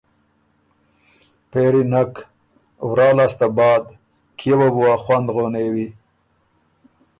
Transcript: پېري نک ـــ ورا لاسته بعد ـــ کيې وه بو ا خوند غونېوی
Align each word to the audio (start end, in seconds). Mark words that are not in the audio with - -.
پېري 1.51 1.83
نک 1.91 2.13
ـــ 2.51 2.87
ورا 2.89 3.09
لاسته 3.17 3.47
بعد 3.57 3.83
ـــ 3.89 3.95
کيې 4.37 4.53
وه 4.59 4.69
بو 4.75 4.81
ا 4.93 4.95
خوند 5.03 5.27
غونېوی 5.35 5.87